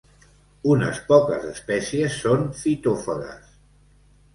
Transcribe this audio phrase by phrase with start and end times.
[0.75, 3.59] Unes poques espècies són fitòfagues.